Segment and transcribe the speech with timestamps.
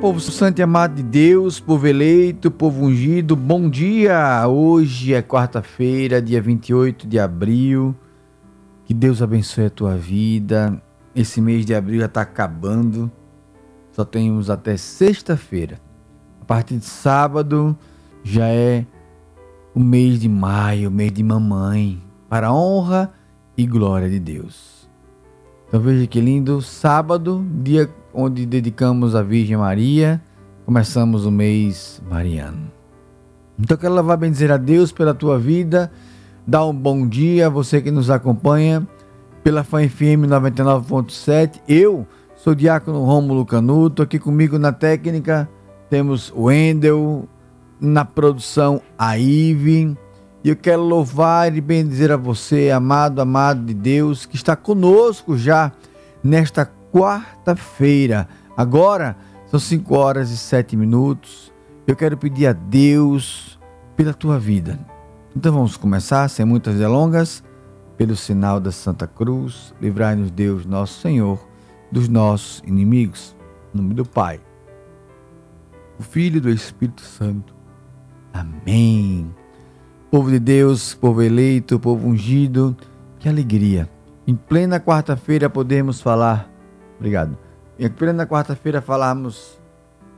[0.00, 4.46] Povo santo e amado de Deus, povo eleito, povo ungido, bom dia!
[4.46, 7.94] Hoje é quarta-feira, dia 28 de abril.
[8.84, 10.82] Que Deus abençoe a tua vida.
[11.14, 13.10] Esse mês de abril já está acabando.
[13.92, 15.80] Só temos até sexta-feira.
[16.42, 17.76] A partir de sábado
[18.22, 18.84] já é
[19.74, 23.12] o mês de maio, mês de mamãe, para a honra
[23.56, 24.88] e glória de Deus.
[25.66, 30.22] Então veja que lindo, sábado, dia onde dedicamos a Virgem Maria,
[30.64, 32.72] começamos o mês mariano.
[33.58, 35.90] Então quero louvar bem dizer a Deus pela tua vida,
[36.46, 38.86] dar um bom dia a você que nos acompanha
[39.42, 41.60] pela Fã FM 99.7.
[41.68, 42.06] Eu
[42.36, 45.48] sou o diácono Rômulo Canuto, aqui comigo na técnica
[45.90, 47.28] temos o Wendel,
[47.80, 49.96] na produção a Ive.
[50.42, 55.38] E eu quero louvar e bendizer a você, amado, amado de Deus, que está conosco
[55.38, 55.72] já
[56.22, 58.28] nesta quarta-feira.
[58.56, 61.52] Agora são 5 horas e 7 minutos.
[61.88, 63.58] Eu quero pedir a Deus
[63.96, 64.78] pela tua vida.
[65.36, 67.42] Então vamos começar, sem muitas delongas,
[67.96, 69.74] pelo sinal da Santa Cruz.
[69.80, 71.44] Livrai-nos, Deus, nosso Senhor,
[71.90, 73.34] dos nossos inimigos.
[73.74, 74.40] Em nome do Pai,
[75.98, 77.52] o Filho e do Espírito Santo.
[78.32, 79.34] Amém.
[80.12, 82.76] Povo de Deus, povo eleito, povo ungido,
[83.18, 83.90] que alegria.
[84.24, 86.53] Em plena quarta-feira podemos falar.
[87.04, 87.36] Obrigado.
[87.78, 89.60] Em plena quarta-feira falarmos.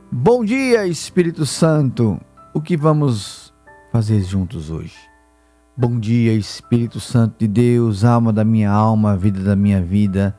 [0.09, 2.17] Bom dia, Espírito Santo.
[2.53, 3.53] O que vamos
[3.91, 4.95] fazer juntos hoje?
[5.75, 10.33] Bom dia, Espírito Santo de Deus, alma da minha alma, vida da minha vida.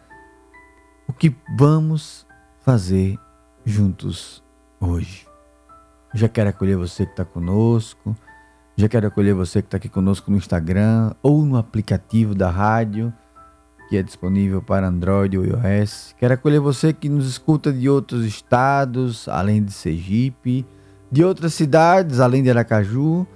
[1.06, 2.26] O que vamos
[2.60, 3.18] fazer
[3.62, 4.42] juntos
[4.80, 5.26] hoje?
[6.14, 8.16] Já quero acolher você que está conosco.
[8.74, 13.12] Já quero acolher você que está aqui conosco no Instagram ou no aplicativo da rádio
[13.88, 16.14] que é disponível para Android ou iOS.
[16.18, 20.66] Quero acolher você que nos escuta de outros estados, além de Sergipe,
[21.10, 23.26] de outras cidades, além de Aracaju,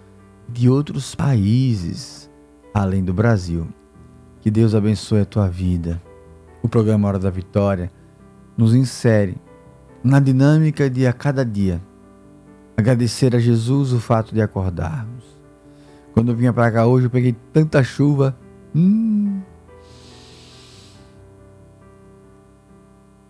[0.48, 2.30] de outros países,
[2.74, 3.66] além do Brasil.
[4.40, 6.02] Que Deus abençoe a tua vida.
[6.62, 7.90] O programa Hora da Vitória
[8.56, 9.36] nos insere
[10.04, 11.80] na dinâmica de a cada dia
[12.76, 15.24] agradecer a Jesus o fato de acordarmos.
[16.12, 18.36] Quando eu vinha para cá hoje, eu peguei tanta chuva.
[18.74, 19.40] Hum,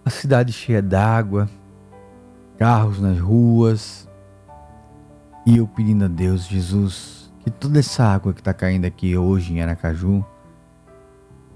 [0.04, 1.48] a cidade cheia d'água,
[2.58, 4.08] carros nas ruas.
[5.46, 9.54] E eu pedindo a Deus, Jesus, que toda essa água que está caindo aqui hoje
[9.54, 10.24] em Aracaju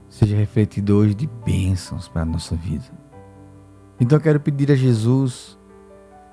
[0.08, 2.84] seja refletida hoje de bênçãos para a nossa vida.
[4.00, 5.58] Então eu quero pedir a Jesus,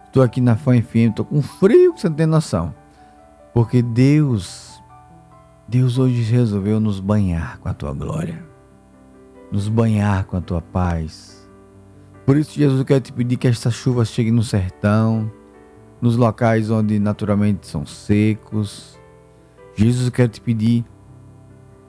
[0.05, 2.73] estou aqui na Fã FM, estou com frio que você não tem noção.
[3.53, 4.81] Porque Deus,
[5.67, 8.43] Deus hoje resolveu nos banhar com a tua glória,
[9.51, 11.42] nos banhar com a tua paz
[12.25, 15.31] por isso, Jesus, eu quero te pedir que esta chuva chegue no sertão,
[16.01, 18.99] nos locais onde naturalmente são secos.
[19.75, 20.85] Jesus, eu quero te pedir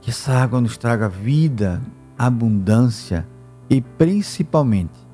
[0.01, 1.81] que essa água nos traga vida,
[2.19, 3.27] abundância
[3.71, 5.05] e principalmente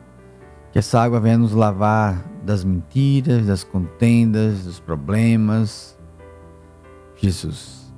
[0.73, 5.99] que essa água venha nos lavar das mentiras, das contendas, dos problemas.
[7.17, 7.93] Jesus,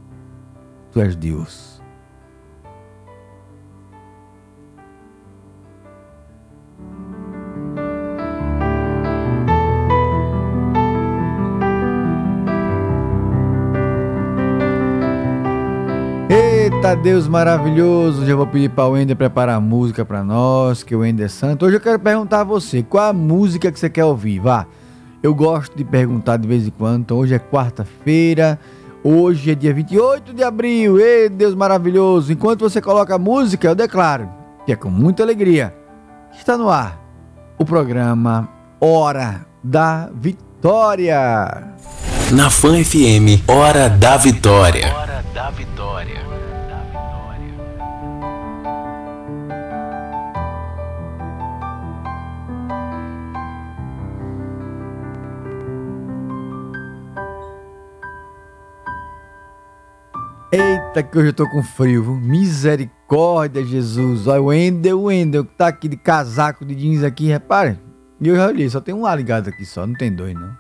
[0.91, 1.72] tu és Deus.
[16.63, 18.25] Eita Deus maravilhoso!
[18.25, 21.29] Já vou pedir para o Wender preparar a música para nós, que o Wender é
[21.29, 21.67] santo.
[21.67, 24.39] Hoje eu quero perguntar a você, qual a música que você quer ouvir?
[24.39, 24.65] Vá.
[25.21, 27.01] Eu gosto de perguntar de vez em quando.
[27.01, 28.61] Então hoje é quarta-feira.
[29.03, 31.01] Hoje é dia 28 de abril.
[31.01, 32.33] Ei, Deus maravilhoso!
[32.33, 34.31] Enquanto você coloca a música, eu declaro
[34.65, 35.75] que é com muita alegria
[36.33, 36.97] está no ar
[37.59, 38.49] o programa
[38.81, 41.75] Hora da Vitória.
[42.31, 43.49] Na Fã FM.
[43.49, 45.12] Hora da Vitória.
[60.95, 62.17] Eita, que hoje eu tô com frio, viu?
[62.17, 64.27] Misericórdia, Jesus.
[64.27, 67.79] Olha o Wendel, Wendel, que tá aqui de casaco de jeans aqui, repare.
[68.21, 70.55] E eu já olhei, só tem um ar ligado aqui só, não tem dois, não.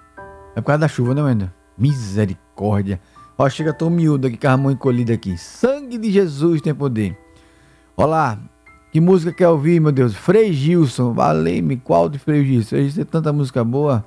[0.56, 1.50] É por causa da chuva, né, Wendel?
[1.76, 2.98] Misericórdia.
[3.36, 5.36] Ó, chega tão miúdo aqui, com a mão encolhida aqui.
[5.36, 7.14] Sangue de Jesus tem poder.
[7.94, 8.38] Olá,
[8.90, 10.14] que música quer ouvir, meu Deus?
[10.14, 12.68] Frei Gilson, valei-me, qual de Frei Gilson?
[12.70, 14.02] Frei Gilson tem tanta música boa.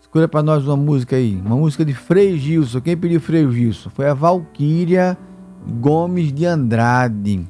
[0.00, 2.80] Escolha para nós uma música aí, uma música de Frei Gilson.
[2.80, 3.88] Quem pediu Frei Gilson?
[3.90, 5.16] Foi a Valquíria
[5.66, 7.44] Gomes de Andrade.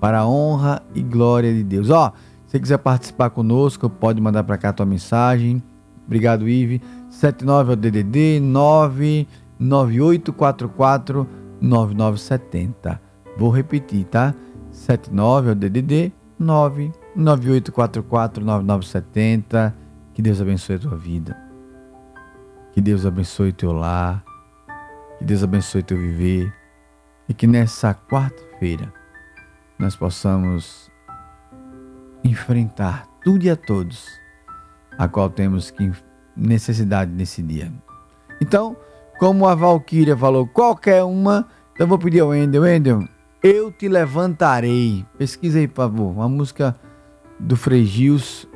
[0.00, 1.90] Para a honra e glória de Deus.
[1.90, 2.12] Ó,
[2.46, 5.60] se você quiser participar conosco, pode mandar para cá a tua mensagem.
[6.06, 6.80] Obrigado, Ive.
[7.10, 11.26] 79 é o DDD 99844
[11.60, 13.00] 9970.
[13.36, 14.32] Vou repetir, tá?
[14.70, 19.74] 79 é o DDD 99844 9970.
[20.14, 21.36] Que Deus abençoe a tua vida.
[22.72, 24.24] Que Deus abençoe teu lar,
[25.18, 26.57] que Deus abençoe teu viver
[27.28, 28.92] e que nessa quarta-feira
[29.78, 30.90] nós possamos
[32.24, 34.06] enfrentar tudo e a todos
[34.98, 35.92] a qual temos que
[36.36, 37.72] necessidade nesse dia.
[38.40, 38.76] Então,
[39.18, 43.08] como a Valquíria falou, qualquer uma, então vou pedir ao Wendel, Wendel,
[43.42, 45.04] eu te levantarei.
[45.16, 46.76] Pesquisa aí, por favor, uma música
[47.38, 48.48] do Frei Gils,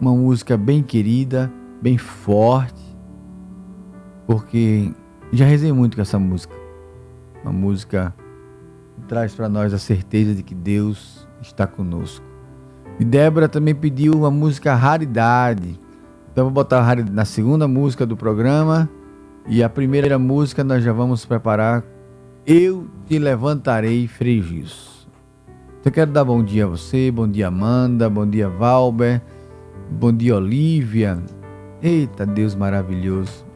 [0.00, 2.80] uma música bem querida, bem forte,
[4.26, 4.90] porque
[5.32, 6.59] já rezei muito com essa música.
[7.42, 8.14] Uma música
[8.94, 12.24] que traz para nós a certeza de que Deus está conosco.
[12.98, 15.80] E Débora também pediu uma música Raridade.
[16.32, 18.88] Então vou botar na segunda música do programa.
[19.46, 21.82] E a primeira música nós já vamos preparar.
[22.46, 25.08] Eu te levantarei, Frigis.
[25.80, 29.22] Então quero dar bom dia a você, bom dia Amanda, bom dia Valber,
[29.90, 31.18] bom dia Olivia.
[31.82, 33.49] Eita Deus maravilhoso.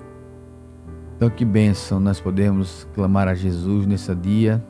[1.25, 4.63] Então que bênção nós podemos clamar a Jesus nesse dia.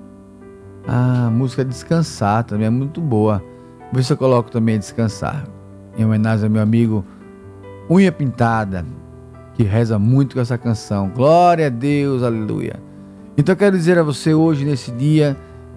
[0.87, 3.43] A música Descansar também é muito boa.
[3.93, 5.49] Vê se eu coloco também Descansar.
[5.99, 7.05] Em homenagem ao meu amigo
[7.91, 8.87] Unha Pintada,
[9.55, 11.09] que reza muito com essa canção.
[11.09, 12.81] Glória a Deus, aleluia.
[13.37, 15.37] Então eu quero dizer a você hoje, nesse dia,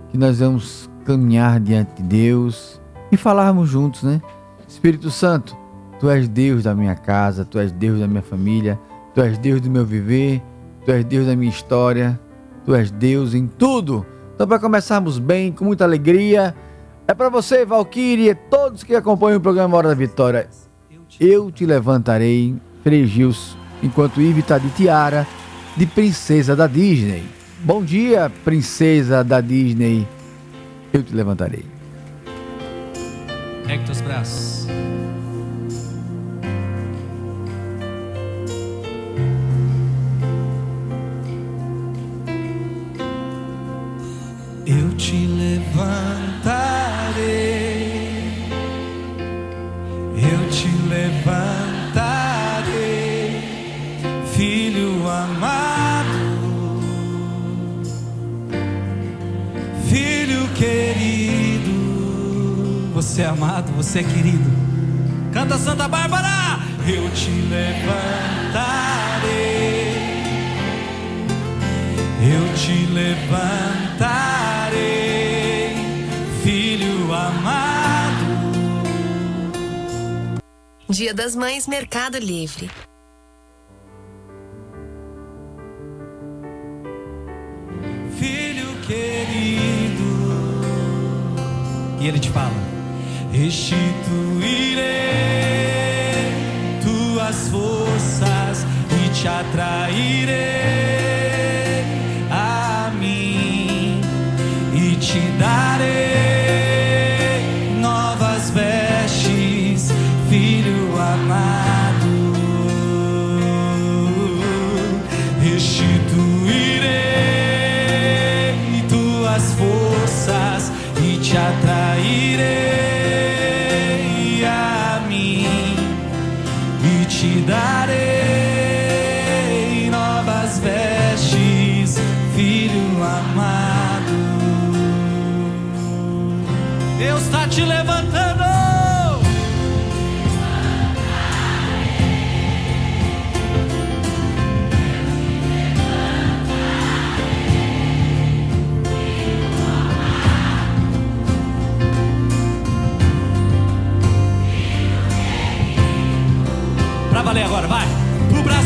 [0.10, 2.79] que nós vamos caminhar diante de Deus
[3.12, 4.22] e falarmos juntos, né?
[4.67, 5.57] Espírito Santo,
[6.00, 8.79] Tu és Deus da minha casa, Tu és Deus da minha família,
[9.15, 10.39] Tu és Deus do meu viver,
[10.88, 12.17] Tu és Deus da minha história,
[12.65, 14.06] Tu és Deus em tudo.
[14.34, 16.56] Então, para começarmos bem, com muita alegria,
[17.06, 20.48] é para você, Valkyrie, e todos que acompanham o programa Hora da Vitória.
[21.20, 25.27] Eu te levantarei, Frei Gilson, enquanto Ive está de tiara,
[25.75, 27.25] de princesa da Disney.
[27.60, 30.08] Bom dia, princesa da Disney.
[30.94, 31.65] Eu te levantarei.
[33.65, 34.67] Pegue teus braços.
[44.69, 46.51] Eu te levantarei,
[50.13, 52.12] eu te levantarei,
[54.36, 56.81] filho amado,
[59.88, 61.71] filho querido.
[62.93, 64.51] Você é amado, você é querido.
[65.31, 68.97] Canta Santa Bárbara, eu te levantarei.
[72.19, 74.26] Eu te levantarei,
[80.89, 82.70] Dia das Mães Mercado Livre.
[88.17, 90.08] filho querido.
[92.00, 92.53] E ele te fala:
[93.32, 95.06] Restituirei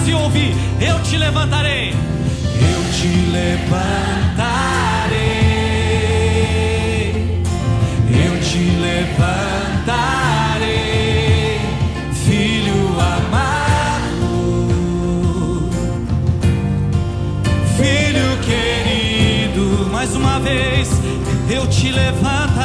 [0.01, 1.91] Brasil ouvir, eu te levantarei.
[1.91, 3.83] Eu te levantarei.
[8.09, 9.99] Eu te levantarei,
[12.25, 14.25] filho amado,
[17.77, 19.87] filho querido.
[19.91, 20.89] Mais uma vez,
[21.47, 22.60] eu te levantarei.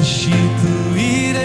[0.00, 1.36] Restituirei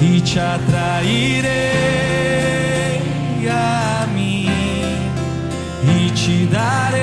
[0.00, 1.50] e te atrairei
[3.46, 4.48] a mim
[5.84, 6.96] e te darei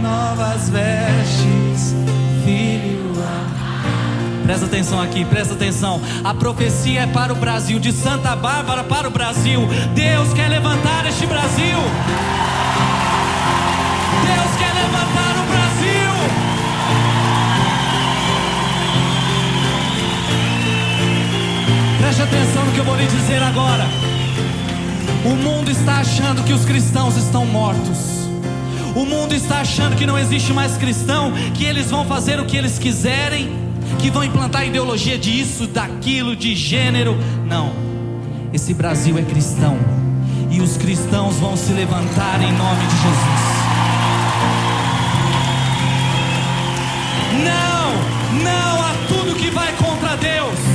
[0.00, 1.94] novas vestes,
[2.46, 3.12] filho.
[4.46, 6.00] Presta atenção aqui, presta atenção.
[6.24, 9.68] A profecia é para o Brasil, de Santa Bárbara para o Brasil.
[9.94, 11.76] Deus quer levantar este Brasil.
[22.22, 23.84] Preste atenção no que eu vou lhe dizer agora.
[25.24, 28.28] O mundo está achando que os cristãos estão mortos.
[28.94, 32.56] O mundo está achando que não existe mais cristão, que eles vão fazer o que
[32.56, 33.50] eles quiserem,
[33.98, 37.16] que vão implantar ideologia disso, daquilo, de gênero.
[37.44, 37.72] Não.
[38.52, 39.76] Esse Brasil é cristão.
[40.48, 43.42] E os cristãos vão se levantar em nome de Jesus.
[47.42, 50.71] Não, não a tudo que vai contra Deus.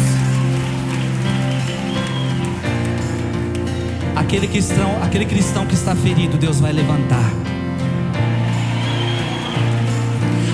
[4.28, 7.32] Aquele cristão, aquele cristão que está ferido, Deus vai levantar.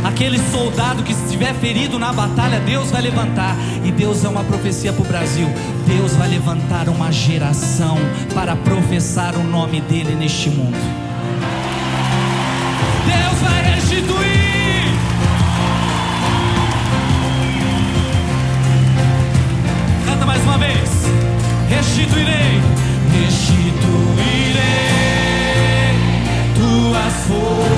[0.03, 3.55] Aquele soldado que estiver ferido na batalha, Deus vai levantar.
[3.83, 5.47] E Deus é uma profecia para o Brasil.
[5.87, 7.97] Deus vai levantar uma geração
[8.35, 10.77] para professar o nome dele neste mundo.
[13.07, 14.93] Deus vai restituir.
[20.05, 20.89] Canta mais uma vez.
[21.69, 22.61] Restituirei,
[23.23, 24.63] restituirei
[26.55, 27.72] tuas forças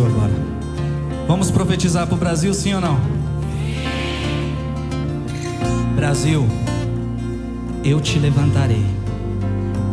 [0.00, 0.32] Brasil agora.
[1.26, 2.98] Vamos profetizar para o Brasil, sim ou não?
[5.94, 6.48] Brasil,
[7.84, 8.84] eu te levantarei,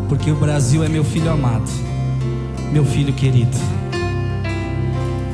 [0.07, 1.69] porque o Brasil é meu filho amado,
[2.71, 3.57] meu filho querido.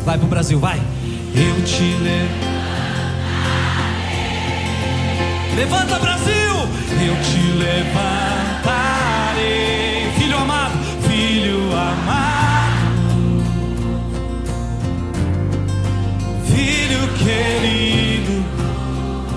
[0.03, 0.81] Vai pro Brasil, vai.
[1.35, 2.53] Eu te levantarei.
[5.55, 6.33] Levanta Brasil!
[7.05, 8.63] Eu te levantarei,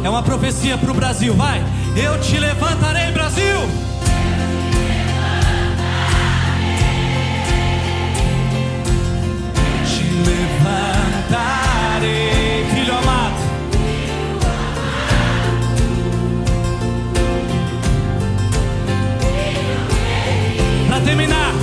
[0.07, 1.61] É uma profecia para o Brasil, vai.
[1.97, 3.45] Eu te levantarei, Brasil.
[3.45, 3.67] Eu
[9.85, 11.47] te levantarei,
[12.73, 13.35] filho amado.
[20.87, 21.56] Para terminar.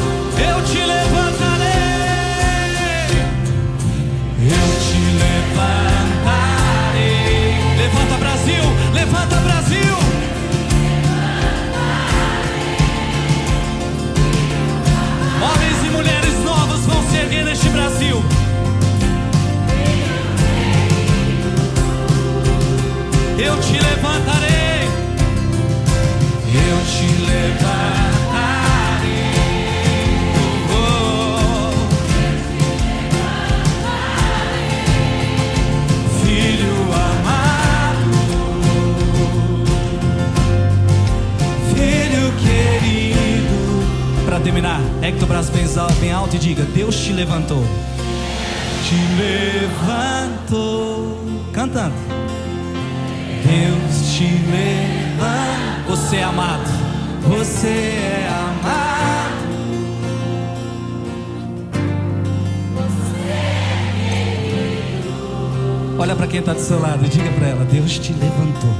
[67.93, 68.73] Deus te levantou.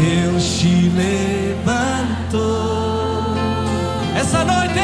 [0.00, 2.42] Deus te levantou.
[4.18, 4.80] Essa noite.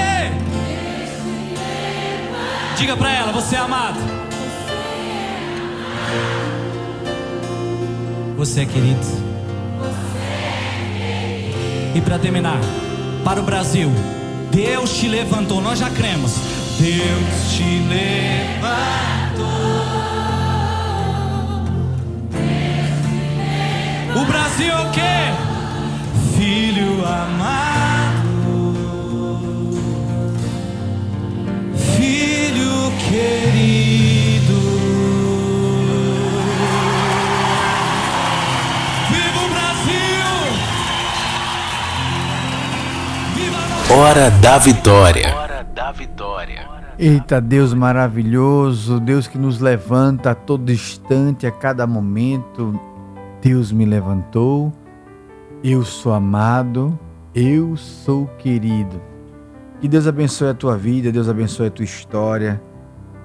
[2.77, 3.99] Diga para ela: Você é amado.
[8.37, 9.01] Você é querido.
[11.97, 12.61] E para terminar,
[13.25, 13.91] para o Brasil,
[14.53, 16.37] Deus te levantou, nós já cremos.
[16.79, 19.11] Deus te levantou.
[24.21, 25.33] O Brasil é o quê?
[26.37, 28.21] Filho amado,
[31.75, 34.61] filho querido.
[39.09, 40.29] Viva o Brasil!
[43.35, 45.35] Viva a nossa Hora da Vitória.
[45.35, 46.69] Hora da Vitória.
[46.99, 52.79] Eita, Deus maravilhoso, Deus que nos levanta a todo instante, a cada momento.
[53.43, 54.71] Deus me levantou,
[55.65, 56.99] eu sou amado,
[57.35, 59.01] eu sou querido.
[59.81, 62.63] Que Deus abençoe a tua vida, Deus abençoe a tua história.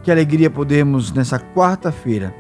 [0.04, 2.34] Que alegria podermos nessa quarta-feira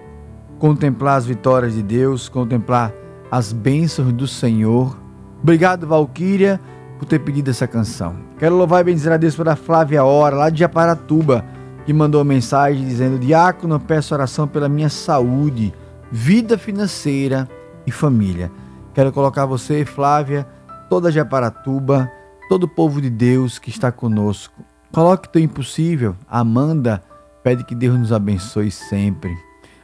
[0.57, 2.93] contemplar as vitórias de Deus, contemplar
[3.29, 4.97] as bênçãos do Senhor.
[5.43, 6.61] Obrigado, Valquíria,
[6.97, 8.15] por ter pedido essa canção.
[8.39, 11.43] Quero louvar e bendizer a Deus pela Flávia Hora, lá de Aparatuba,
[11.85, 15.73] que mandou uma mensagem dizendo: Diácono, peço oração pela minha saúde,
[16.09, 17.49] vida financeira
[17.86, 18.52] e família.
[18.93, 20.48] Quero colocar você, Flávia,
[20.89, 22.10] toda de Aparatuba,
[22.48, 24.63] todo o povo de Deus que está conosco.
[24.91, 26.15] Coloque teu impossível.
[26.30, 27.04] A Amanda
[27.43, 29.36] pede que Deus nos abençoe sempre.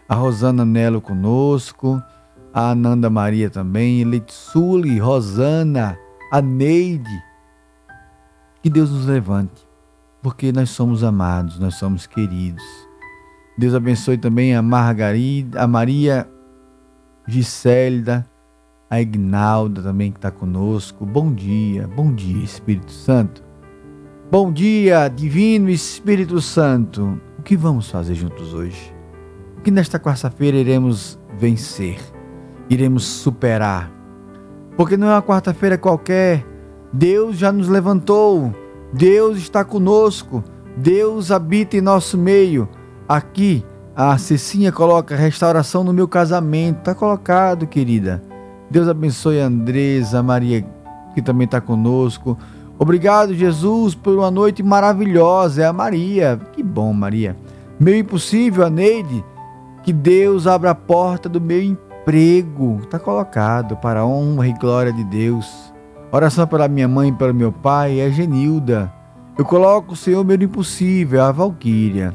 [0.08, 2.02] A Rosana Nelo conosco,
[2.54, 5.98] a Ananda Maria também, Litsuli, Rosana,
[6.32, 7.24] a Neide.
[8.62, 9.68] Que Deus nos levante,
[10.22, 12.64] porque nós somos amados, nós somos queridos.
[13.58, 16.28] Deus abençoe também a Margarida, a Maria
[17.32, 18.26] Gisélida,
[18.90, 21.06] a Ignalda também que está conosco.
[21.06, 23.42] Bom dia, bom dia, Espírito Santo.
[24.30, 27.20] Bom dia, Divino Espírito Santo.
[27.40, 28.94] O que vamos fazer juntos hoje?
[29.58, 32.00] O que nesta quarta-feira iremos vencer,
[32.70, 33.90] iremos superar?
[34.76, 36.46] Porque não é uma quarta-feira qualquer.
[36.92, 38.54] Deus já nos levantou.
[38.92, 40.44] Deus está conosco.
[40.76, 42.68] Deus habita em nosso meio.
[43.08, 46.80] Aqui, a Cecinha coloca restauração no meu casamento.
[46.80, 48.22] Está colocado, querida.
[48.70, 50.66] Deus abençoe a Andresa, a Maria,
[51.14, 52.38] que também está conosco.
[52.80, 55.64] Obrigado, Jesus, por uma noite maravilhosa.
[55.64, 56.40] É a Maria.
[56.54, 57.36] Que bom, Maria.
[57.80, 59.24] Meu impossível, a Neide.
[59.84, 62.80] Que Deus abra a porta do meu emprego.
[62.84, 65.72] Está colocado para a honra e glória de Deus.
[66.12, 68.92] Oração pela minha mãe e pelo meu pai é Genilda.
[69.38, 72.14] Eu coloco o Senhor meu impossível, a Valquíria.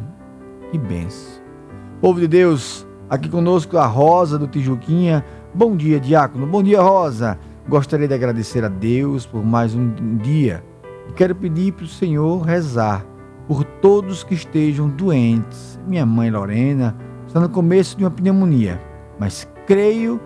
[0.71, 1.36] Que benção.
[2.01, 5.25] Povo de Deus, aqui conosco a Rosa do Tijuquinha.
[5.55, 6.47] Bom dia, diácono.
[6.47, 7.39] Bom dia, Rosa.
[7.67, 10.63] Gostaria de agradecer a Deus por mais um dia.
[11.17, 13.03] Quero pedir para o Senhor rezar
[13.49, 15.81] por todos que estejam doentes.
[15.87, 16.95] Minha mãe Lorena
[17.27, 18.79] está no começo de uma pneumonia,
[19.19, 20.21] mas creio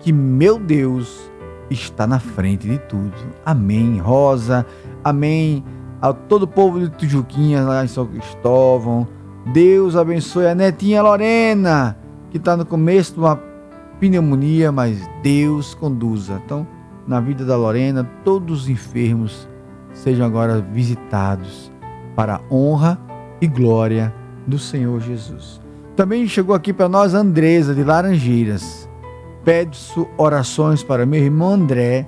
[0.00, 1.32] que meu Deus
[1.70, 3.14] está na frente de tudo.
[3.46, 4.66] Amém, Rosa.
[5.02, 5.64] Amém
[6.02, 9.08] a todo o povo de Tijuquinha lá em São Cristóvão.
[9.46, 11.96] Deus abençoe a netinha Lorena,
[12.30, 13.36] que está no começo de uma
[14.00, 16.40] pneumonia, mas Deus conduza.
[16.44, 16.66] Então,
[17.06, 19.48] na vida da Lorena, todos os enfermos
[19.92, 21.70] sejam agora visitados
[22.16, 22.98] para a honra
[23.40, 24.14] e glória
[24.46, 25.60] do Senhor Jesus.
[25.94, 28.88] Também chegou aqui para nós Andresa de Laranjeiras.
[29.44, 32.06] Peço orações para meu irmão André,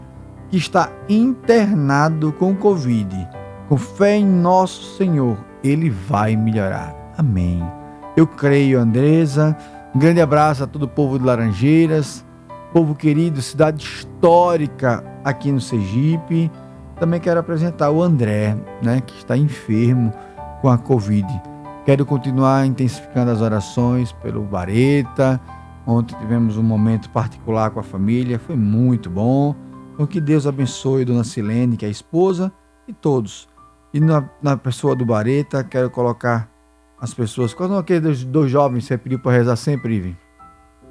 [0.49, 3.29] que está internado com Covid.
[3.68, 7.06] Com fé em nosso Senhor, ele vai melhorar.
[7.16, 7.62] Amém.
[8.16, 9.57] Eu creio, Andresa.
[9.94, 12.24] Um grande abraço a todo o povo de Laranjeiras,
[12.72, 16.50] povo querido, cidade histórica aqui no Sergipe.
[16.98, 20.12] Também quero apresentar o André, né, que está enfermo
[20.61, 21.26] com a Covid.
[21.87, 25.40] Quero continuar intensificando as orações pelo Vareta.
[25.87, 29.55] Ontem tivemos um momento particular com a família, foi muito bom.
[29.94, 32.52] Então que Deus abençoe Dona Silene, que é a esposa,
[32.88, 33.48] e todos.
[33.94, 36.50] E na, na pessoa do Bareta, quero colocar
[37.00, 37.54] as pessoas.
[37.54, 40.16] Quais são aqueles dois jovens que você pediu para rezar sempre, Ivi?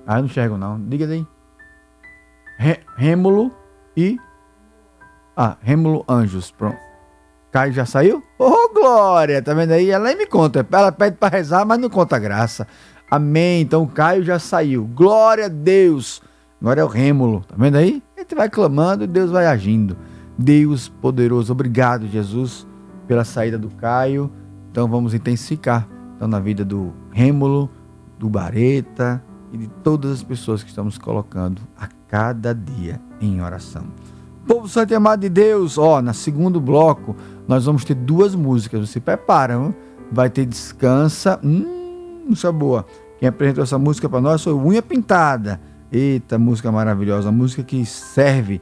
[0.06, 0.80] Ah, eu não enxergo não.
[0.80, 1.26] Diga aí.
[2.96, 3.52] Rêmulo
[3.98, 4.18] e.
[5.36, 6.52] Ah, Rêmulo Anjos.
[6.52, 6.78] Pronto.
[7.52, 8.22] Caio já saiu?
[8.38, 9.42] Ô, oh, Glória!
[9.42, 9.90] Tá vendo aí?
[9.90, 10.66] Ela nem me conta.
[10.70, 12.68] Ela pede para rezar, mas não conta graça.
[13.10, 13.62] Amém.
[13.62, 14.86] Então Caio já saiu.
[14.86, 16.22] Glória a Deus.
[16.62, 17.44] Agora é o Rêmulo.
[17.48, 18.04] Tá vendo aí?
[18.16, 19.98] A gente vai clamando e Deus vai agindo.
[20.38, 21.52] Deus poderoso.
[21.52, 22.68] Obrigado, Jesus,
[23.08, 24.32] pela saída do Caio.
[24.70, 27.70] Então vamos intensificar então, na vida do Rêmulo,
[28.18, 33.84] do Bareta e de todas as pessoas que estamos colocando a cada dia em oração.
[34.48, 37.16] Povo Santo e Amado de Deus, ó, na segundo bloco
[37.48, 38.90] nós vamos ter duas músicas.
[38.90, 39.76] Você prepara, hein?
[40.12, 41.40] vai ter Descansa.
[41.44, 42.86] Hum, isso é boa.
[43.20, 45.60] Quem apresentou essa música para nós foi Unha Pintada.
[45.92, 48.62] Eita, música maravilhosa, música que serve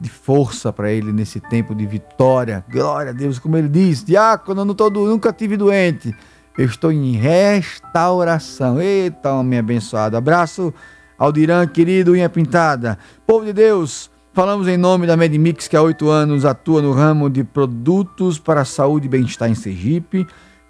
[0.00, 2.64] de força para ele nesse tempo de vitória.
[2.70, 6.14] Glória a Deus, como ele diz, diácono, não tô, nunca tive doente.
[6.56, 8.80] Eu estou em restauração.
[8.80, 10.16] Eita, homem abençoado.
[10.16, 10.72] Abraço,
[11.18, 12.96] Aldirã, querido, unha pintada.
[13.26, 17.28] Povo de Deus, falamos em nome da Medimix, que há oito anos atua no ramo
[17.28, 20.24] de produtos para a saúde e bem-estar em Sergipe,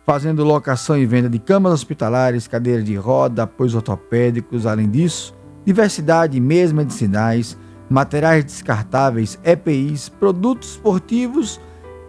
[0.06, 5.34] fazendo locação e venda de camas hospitalares, cadeiras de roda, apoios ortopédicos, além disso,
[5.66, 7.58] diversidade de meias medicinais,
[7.90, 11.60] materiais descartáveis, EPIs, produtos esportivos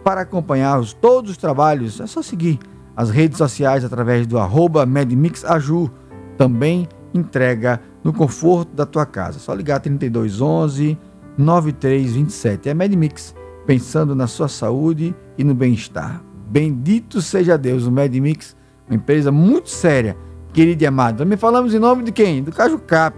[0.02, 2.00] para acompanhar todos os trabalhos.
[2.00, 2.58] É só seguir
[2.96, 5.90] as redes sociais através do arroba MedMixAju.
[6.36, 9.38] Também entrega no conforto da tua casa.
[9.38, 10.98] Só ligar 3211
[11.36, 12.68] 9327.
[12.68, 13.34] É MedMix,
[13.66, 16.22] pensando na sua saúde e no bem-estar.
[16.48, 18.56] Bendito seja Deus, o MedMix,
[18.88, 20.16] uma empresa muito séria,
[20.52, 21.18] querido e amado.
[21.18, 22.42] Também falamos em nome de quem?
[22.42, 23.16] Do Caju Cap.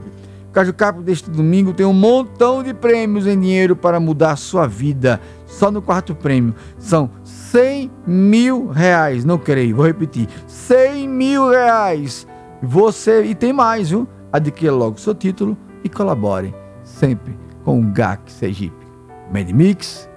[0.48, 4.36] O Caju Cap deste domingo tem um montão de prêmios em dinheiro para mudar a
[4.36, 5.20] sua vida.
[5.46, 9.24] Só no quarto prêmio são 100 mil reais.
[9.24, 12.26] Não creio, vou repetir: 100 mil reais.
[12.62, 14.08] Você, e tem mais, viu?
[14.32, 18.86] Adquira logo seu título e colabore sempre com o GAC Sergipe.
[19.30, 20.08] Medmix,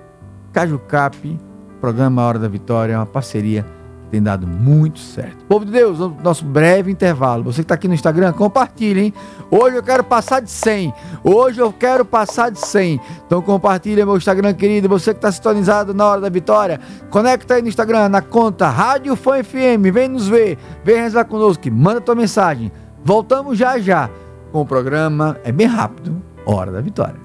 [0.53, 1.39] Caju Cap,
[1.81, 3.65] programa Hora da Vitória, uma parceria
[4.11, 5.45] tem dado muito certo.
[5.45, 7.45] Povo de Deus, nosso breve intervalo.
[7.45, 9.13] Você que está aqui no Instagram, compartilhe, hein?
[9.49, 10.93] Hoje eu quero passar de 100.
[11.23, 12.99] Hoje eu quero passar de 100.
[13.25, 14.89] Então compartilha meu Instagram, querido.
[14.89, 19.15] Você que está sintonizado na hora da vitória, conecta aí no Instagram, na conta Rádio
[19.15, 19.87] Fã FM.
[19.93, 22.69] Vem nos ver, vem rezar conosco, manda tua mensagem.
[23.03, 24.09] Voltamos já já
[24.51, 25.37] com o programa.
[25.45, 26.21] É bem rápido.
[26.45, 27.19] Hora da Vitória.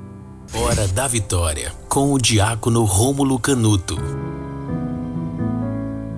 [0.55, 3.97] Hora da Vitória, com o diácono Rômulo Canuto.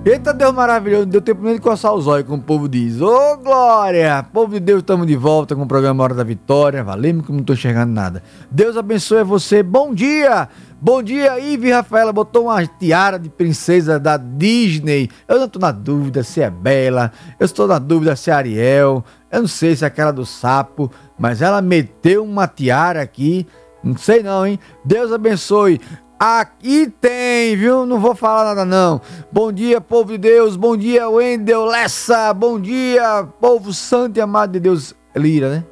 [0.09, 2.99] Eita Deus maravilhoso, não deu tempo nem de coçar os olhos, como o povo diz.
[2.99, 4.25] Ô oh, glória!
[4.33, 6.83] Povo de Deus, estamos de volta com o programa Hora da Vitória.
[6.83, 8.23] Valeu, que não estou enxergando nada.
[8.49, 9.61] Deus abençoe você.
[9.61, 10.49] Bom dia!
[10.81, 12.11] Bom dia, Ive Rafaela.
[12.11, 15.11] Botou uma tiara de princesa da Disney.
[15.27, 17.11] Eu não estou na dúvida se é Bela.
[17.39, 19.05] Eu estou na dúvida se é Ariel.
[19.31, 20.91] Eu não sei se é aquela do sapo.
[21.19, 23.45] Mas ela meteu uma tiara aqui.
[23.83, 24.59] Não sei não, hein?
[24.83, 25.79] Deus abençoe.
[26.19, 27.85] Aqui tem, viu?
[27.85, 28.99] Não vou falar nada não.
[29.31, 30.57] Bom dia, povo de Deus.
[30.57, 32.33] Bom dia, Wendel Lessa.
[32.33, 34.93] Bom dia, povo santo e amado de Deus.
[35.15, 35.63] Lira, né?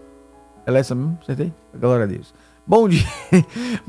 [0.65, 1.17] É Lessa mesmo?
[1.21, 1.53] Acertei?
[1.77, 2.33] Glória a Deus.
[2.65, 3.05] Bom dia.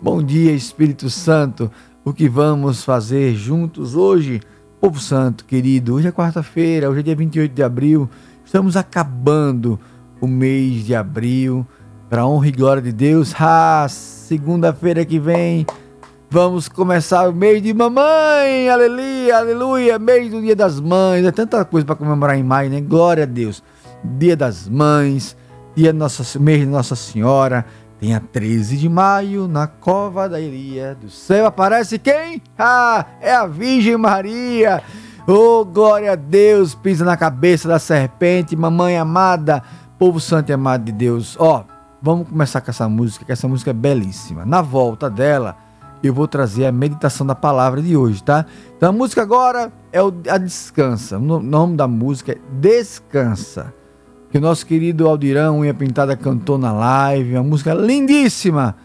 [0.03, 1.71] Bom dia, Espírito Santo.
[2.05, 4.41] O que vamos fazer juntos hoje?
[4.81, 5.95] Povo santo, querido.
[5.95, 8.11] Hoje é quarta-feira, hoje é dia 28 de abril.
[8.45, 9.79] Estamos acabando
[10.21, 11.65] o mês de abril.
[12.11, 13.33] Para honra e glória de Deus.
[13.39, 15.65] Ah, segunda-feira que vem
[16.31, 21.65] Vamos começar o mês de mamãe, aleluia, aleluia, mês do Dia das Mães, é tanta
[21.65, 22.83] coisa para comemorar em maio, né?
[22.83, 23.63] Glória a Deus.
[24.05, 25.35] Dia das Mães,
[25.75, 27.65] dia nossa, mês de Nossa Senhora,
[27.99, 32.43] tem a 13 de maio, na cova da Iria do céu aparece quem?
[32.59, 34.83] Ah, é a Virgem Maria.
[35.27, 39.63] Oh, glória a Deus, pisa na cabeça da serpente, mamãe amada,
[39.99, 41.39] povo santo e amado de Deus.
[41.41, 41.65] Ó, oh,
[42.03, 44.45] vamos começar com essa música, que essa música é belíssima.
[44.45, 45.57] Na volta dela,
[46.07, 48.47] eu vou trazer a meditação da palavra de hoje, tá?
[48.77, 49.99] Então a música agora é
[50.31, 51.19] a Descansa.
[51.19, 53.75] O nome da música é Descansa.
[54.31, 57.35] Que o nosso querido Aldirão Unha Pintada cantou na live.
[57.35, 58.77] Uma música lindíssima.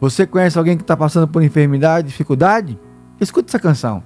[0.00, 2.78] Você conhece alguém que está passando por enfermidade, dificuldade?
[3.20, 4.02] Escute essa canção.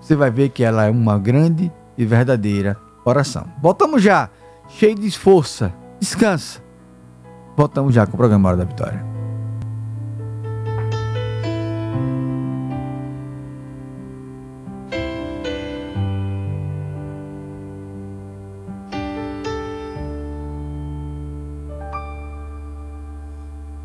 [0.00, 3.46] Você vai ver que ela é uma grande e verdadeira oração.
[3.60, 4.30] Voltamos já,
[4.68, 5.72] cheio de força.
[5.98, 6.62] Descansa.
[7.56, 9.13] Voltamos já com o programa Hora da Vitória.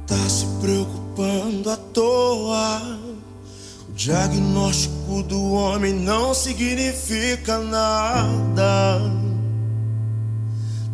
[0.06, 3.00] Tá se preocupando à toa.
[3.88, 9.02] O diagnóstico do homem não significa nada.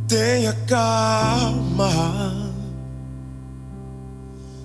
[0.08, 2.45] Tenha calma.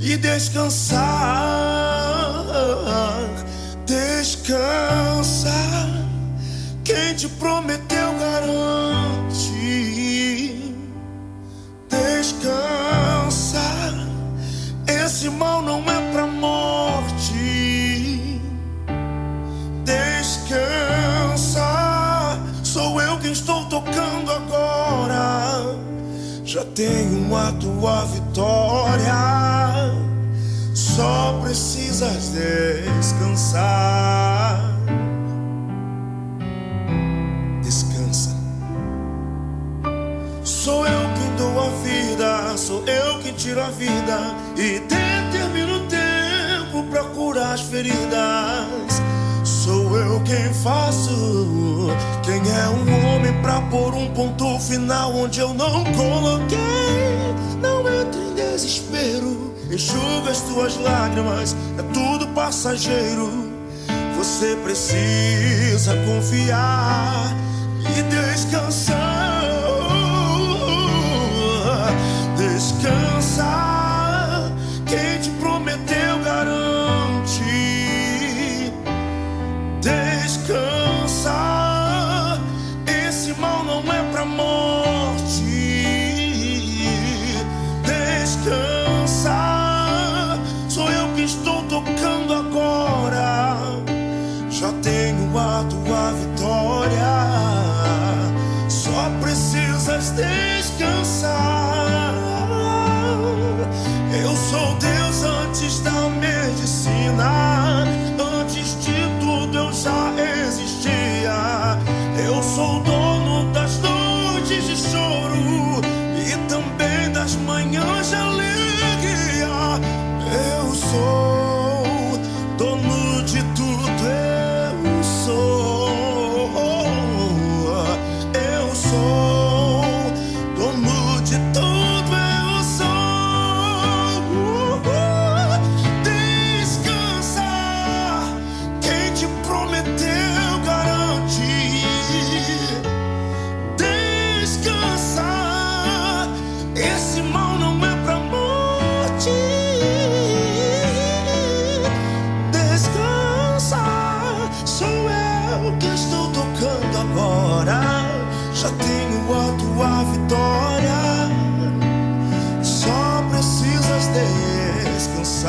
[0.00, 0.98] e descansar.
[3.86, 5.52] Descansa.
[6.84, 9.38] Quem te prometeu garante.
[11.88, 13.58] Descansa.
[14.86, 17.32] Esse mal não é pra morte.
[19.84, 21.60] Descansa.
[22.62, 25.77] Sou eu quem estou tocando agora.
[26.48, 29.12] Já tenho a tua vitória.
[30.72, 32.32] Só precisas
[32.96, 34.58] descansar.
[37.62, 38.34] Descansa.
[40.42, 44.18] Sou eu quem dou a vida, sou eu quem tiro a vida
[44.56, 48.87] e determino o tempo pra curar as feridas.
[50.08, 51.90] Eu quem faço.
[52.22, 56.56] Quem é um homem pra pôr um ponto final onde eu não coloquei?
[57.60, 59.52] Não entre em desespero.
[59.70, 63.52] Enxuga as tuas lágrimas, é tudo passageiro.
[64.16, 67.36] Você precisa confiar
[67.94, 68.96] e descansar.
[72.34, 73.17] Descansa.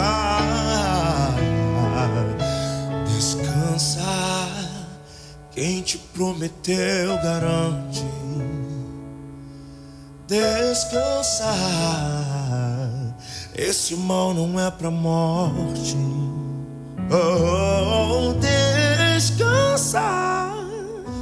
[0.10, 1.36] Descansar.
[3.06, 4.02] Descansa.
[5.52, 8.06] Quem te prometeu garante.
[10.28, 11.54] Descansa.
[13.56, 15.98] Esse mal não é pra morte.
[17.12, 18.34] Oh,
[19.16, 20.02] descansa.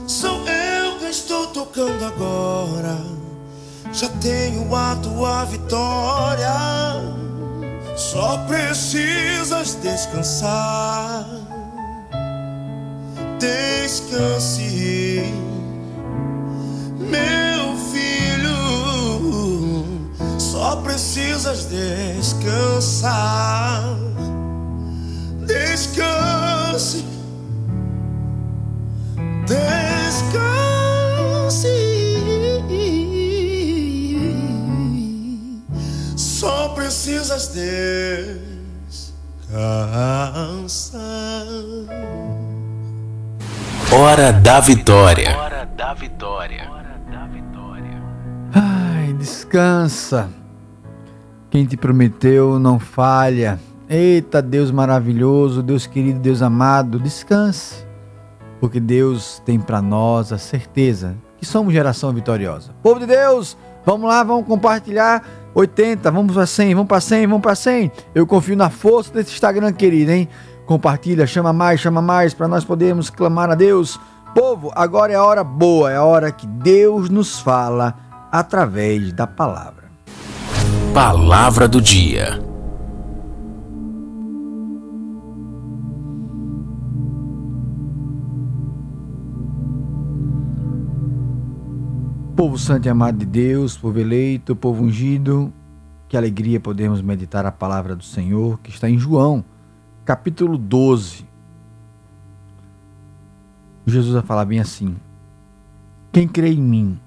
[0.05, 2.97] Sou eu que estou tocando agora.
[3.93, 7.26] Já tenho a tua vitória.
[7.97, 11.25] Só precisas descansar.
[13.39, 15.23] Descanse,
[16.99, 18.53] meu filho.
[20.37, 23.07] Só precisas descansar.
[25.47, 27.03] Descanse.
[29.47, 30.67] Descanse.
[36.87, 39.03] Precisas descansar.
[43.91, 45.37] Hora da Vitória.
[45.37, 46.71] Hora da Vitória.
[48.53, 50.29] Ai, descansa.
[51.49, 53.59] Quem te prometeu não falha.
[53.89, 57.85] Eita, Deus maravilhoso, Deus querido, Deus amado, descanse.
[58.61, 62.71] Porque Deus tem para nós a certeza que somos geração vitoriosa.
[62.81, 65.21] Povo de Deus, vamos lá, vamos compartilhar
[65.53, 67.91] 80, vamos para 100, vamos para 100, vamos para 100.
[68.13, 70.27] Eu confio na força desse Instagram querido, hein?
[70.65, 73.99] Compartilha, chama mais, chama mais para nós podermos clamar a Deus.
[74.35, 77.95] Povo, agora é a hora boa, é a hora que Deus nos fala
[78.31, 79.85] através da palavra.
[80.93, 82.39] Palavra do dia.
[92.37, 95.51] Povo santo e amado de Deus, povo eleito, povo ungido,
[96.07, 99.43] que alegria podemos meditar a palavra do Senhor que está em João,
[100.05, 101.25] capítulo 12.
[103.87, 104.97] Jesus vai falar bem assim:
[106.11, 106.99] Quem crê em mim,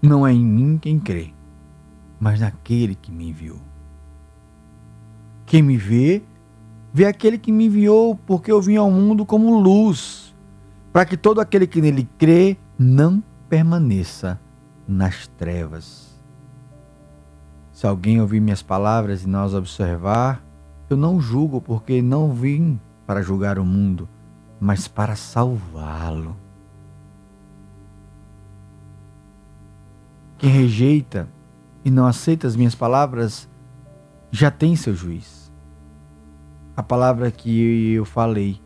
[0.00, 1.34] não é em mim quem crê,
[2.20, 3.58] mas naquele que me enviou.
[5.44, 6.22] Quem me vê,
[6.92, 10.29] vê aquele que me enviou, porque eu vim ao mundo como luz
[10.92, 14.40] para que todo aquele que nele crê não permaneça
[14.86, 16.10] nas trevas.
[17.72, 20.44] Se alguém ouvir minhas palavras e não as observar,
[20.88, 24.08] eu não julgo, porque não vim para julgar o mundo,
[24.58, 26.36] mas para salvá-lo.
[30.38, 31.28] Quem rejeita
[31.84, 33.48] e não aceita as minhas palavras
[34.30, 35.52] já tem seu juiz.
[36.76, 38.60] A palavra que eu falei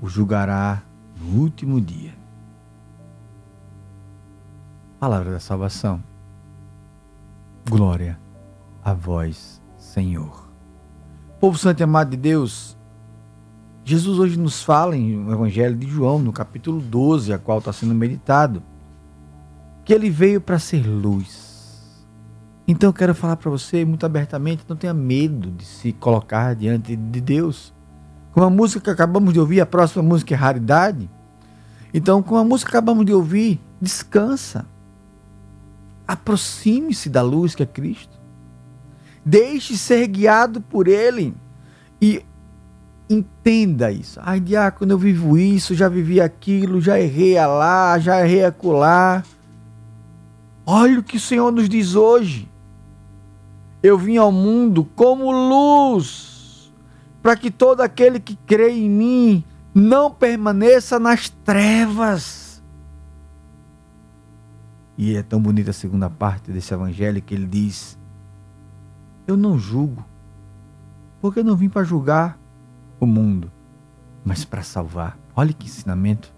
[0.00, 0.82] o julgará
[1.16, 2.14] no último dia.
[4.98, 6.02] Palavra da salvação.
[7.68, 8.18] Glória
[8.84, 10.48] a vós, Senhor.
[11.40, 12.76] Povo santo e amado de Deus,
[13.84, 17.72] Jesus hoje nos fala em o Evangelho de João, no capítulo 12, a qual está
[17.72, 18.62] sendo meditado,
[19.84, 22.04] que ele veio para ser luz.
[22.66, 26.96] Então eu quero falar para você muito abertamente, não tenha medo de se colocar diante
[26.96, 27.72] de Deus.
[28.36, 31.08] Com a música que acabamos de ouvir, a próxima música é Raridade.
[31.94, 34.66] Então, com a música que acabamos de ouvir, descansa.
[36.06, 38.14] Aproxime-se da luz que é Cristo.
[39.24, 41.34] Deixe ser guiado por Ele.
[41.98, 42.22] E
[43.08, 44.20] entenda isso.
[44.22, 49.22] Ai, diácono, eu vivo isso, já vivi aquilo, já errei a lá, já errei acolá.
[50.66, 52.46] Olha o que o Senhor nos diz hoje.
[53.82, 56.35] Eu vim ao mundo como luz
[57.26, 62.62] para que todo aquele que crê em mim não permaneça nas trevas.
[64.96, 67.98] E é tão bonita a segunda parte desse evangelho que ele diz:
[69.26, 70.06] Eu não julgo,
[71.20, 72.38] porque eu não vim para julgar
[73.00, 73.50] o mundo,
[74.24, 75.18] mas para salvar.
[75.34, 76.32] Olha que ensinamento.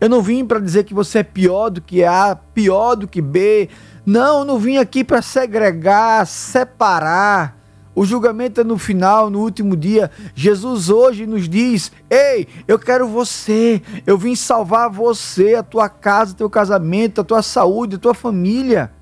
[0.00, 3.22] Eu não vim para dizer que você é pior do que A, pior do que
[3.22, 3.68] B.
[4.04, 7.63] Não, eu não vim aqui para segregar, separar.
[7.94, 10.10] O julgamento é no final, no último dia.
[10.34, 13.80] Jesus hoje nos diz: Ei, eu quero você.
[14.04, 18.92] Eu vim salvar você, a tua casa, teu casamento, a tua saúde, a tua família.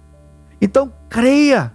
[0.60, 1.72] Então creia.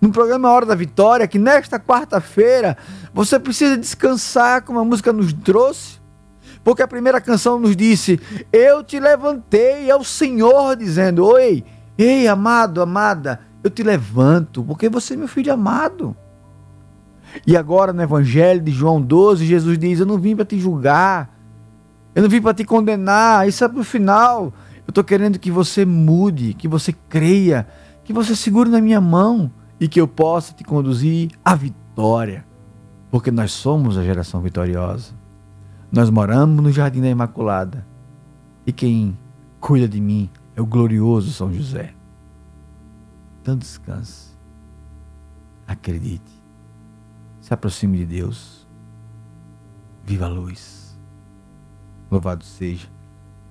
[0.00, 2.76] No programa Hora da Vitória, que nesta quarta-feira
[3.14, 5.98] você precisa descansar, como a música nos trouxe.
[6.62, 8.20] Porque a primeira canção nos disse:
[8.52, 11.64] Eu te levantei, é o Senhor dizendo: Oi,
[11.96, 16.14] ei, amado, amada eu te levanto, porque você é meu filho amado.
[17.46, 21.34] E agora no Evangelho de João 12, Jesus diz: Eu não vim para te julgar,
[22.14, 24.52] eu não vim para te condenar, isso é para o final.
[24.86, 27.66] Eu estou querendo que você mude, que você creia,
[28.04, 29.50] que você segure na minha mão
[29.80, 32.44] e que eu possa te conduzir à vitória.
[33.10, 35.12] Porque nós somos a geração vitoriosa.
[35.90, 37.86] Nós moramos no Jardim da Imaculada.
[38.66, 39.16] E quem
[39.58, 41.94] cuida de mim é o glorioso São José.
[43.44, 44.30] Então descanse.
[45.68, 46.32] Acredite.
[47.42, 48.66] Se aproxime de Deus.
[50.02, 50.98] Viva a luz.
[52.10, 52.88] Louvado seja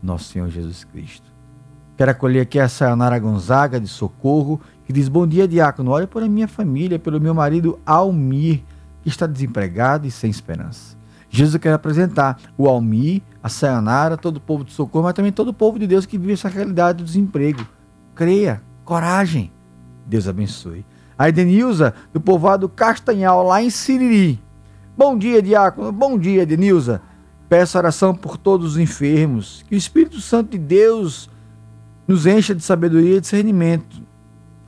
[0.01, 1.31] nosso Senhor Jesus Cristo.
[1.95, 5.91] Quero acolher aqui a Sayonara Gonzaga de Socorro, que diz: Bom dia, diácono.
[5.91, 8.63] Olha por minha família, pelo meu marido Almir,
[9.03, 10.97] que está desempregado e sem esperança.
[11.29, 15.49] Jesus quer apresentar o Almir, a Sayonara, todo o povo de Socorro, mas também todo
[15.49, 17.63] o povo de Deus que vive essa realidade do desemprego.
[18.15, 19.52] Creia, coragem.
[20.05, 20.85] Deus abençoe.
[21.17, 24.41] A Edenilza, do povoado Castanhal, lá em Siriri.
[24.97, 25.91] Bom dia, diácono.
[25.91, 27.01] Bom dia, Edenilza.
[27.47, 29.63] Peço oração por todos os enfermos.
[29.67, 31.29] Que o Espírito Santo de Deus
[32.07, 34.01] nos encha de sabedoria e discernimento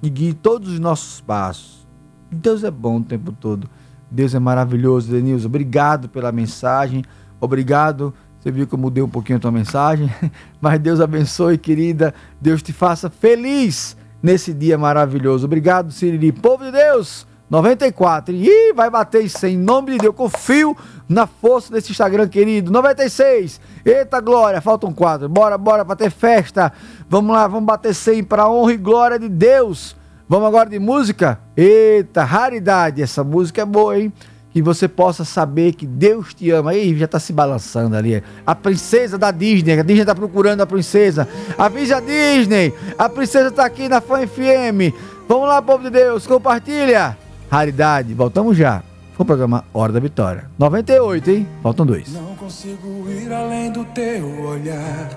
[0.02, 1.86] e guie todos os nossos passos.
[2.32, 3.70] Deus é bom o tempo todo.
[4.10, 5.48] Deus é maravilhoso, Denilza.
[5.48, 7.04] Obrigado pela mensagem.
[7.40, 8.14] Obrigado.
[8.40, 10.10] Você viu que eu mudei um pouquinho a tua mensagem.
[10.62, 12.14] Mas Deus abençoe, querida.
[12.40, 15.46] Deus te faça feliz nesse dia maravilhoso.
[15.46, 16.32] Obrigado, Siriri.
[16.32, 18.34] Povo de Deus, 94.
[18.34, 19.54] Ih, vai bater 100.
[19.54, 20.76] Em nome de Deus, confio
[21.08, 22.72] na força desse Instagram querido.
[22.72, 23.62] 96.
[23.86, 25.30] Eita glória, faltam quatro.
[25.30, 26.74] Bora, bora pra ter festa.
[27.08, 29.96] Vamos lá, vamos bater 100 pra honra e glória de Deus.
[30.28, 31.40] Vamos agora de música?
[31.56, 33.04] Eita, raridade.
[33.04, 34.12] Essa música é boa, hein?
[34.56, 36.72] Que você possa saber que Deus te ama.
[36.72, 38.24] Aí já tá se balançando ali.
[38.48, 39.78] A princesa da Disney.
[39.78, 41.28] A Disney tá procurando a princesa.
[41.58, 42.74] Avise a Disney.
[42.98, 44.96] A princesa tá aqui na Fã FM.
[45.28, 46.26] Vamos lá, povo de Deus.
[46.26, 47.18] Compartilha.
[47.52, 48.14] Raridade.
[48.14, 48.82] Voltamos já.
[49.14, 50.50] Foi o programa Hora da Vitória.
[50.58, 51.48] 98, hein?
[51.62, 52.14] Faltam dois.
[52.14, 55.10] Não consigo ir além do teu olhar.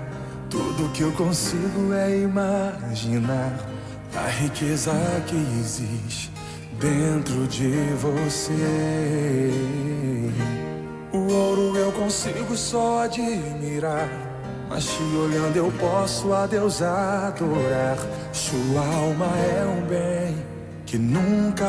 [0.51, 3.57] Tudo que eu consigo é imaginar
[4.17, 4.91] a riqueza
[5.29, 6.38] que existe
[6.79, 7.71] dentro de
[8.01, 9.53] você.
[11.13, 14.09] O ouro eu consigo só admirar.
[14.71, 17.97] Mas te olhando eu posso a Deus adorar.
[18.33, 20.37] Sua alma é um bem
[20.85, 21.65] que nunca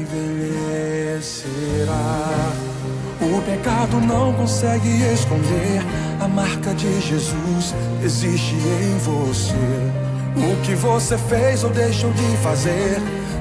[0.00, 1.22] envelhecerá.
[3.20, 5.82] O pecado não consegue esconder
[6.20, 7.74] a marca de Jesus
[8.04, 9.54] existe em você.
[10.36, 13.00] O que você fez ou deixou de fazer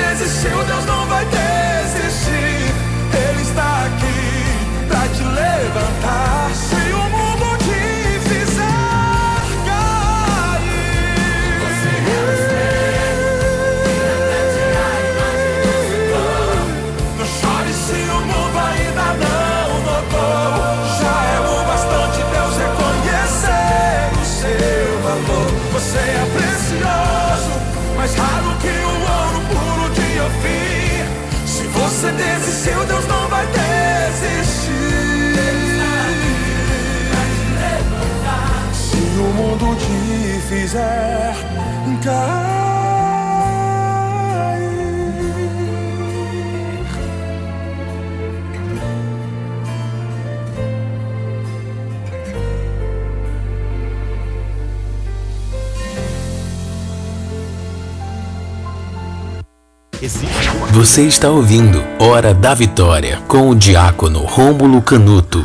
[0.00, 1.49] Desistiu, Deus não vai desistir.
[40.50, 41.36] fizer
[42.02, 42.50] cair.
[60.72, 65.44] Você está ouvindo Hora da Vitória com o diácono Rômulo Canuto.